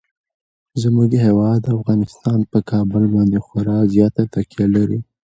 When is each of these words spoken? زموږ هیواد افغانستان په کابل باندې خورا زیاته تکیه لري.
زموږ 0.81 1.11
هیواد 1.25 1.61
افغانستان 1.75 2.39
په 2.51 2.59
کابل 2.71 3.03
باندې 3.15 3.37
خورا 3.45 3.79
زیاته 3.93 4.23
تکیه 4.33 4.67
لري. 4.75 4.99